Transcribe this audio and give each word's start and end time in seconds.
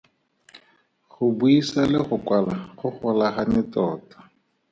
Go 1.11 1.25
buisa 1.37 1.79
le 1.91 1.99
go 2.07 2.15
kwala 2.25 2.55
go 2.77 2.87
golagane 2.99 3.61
tota. 3.73 4.17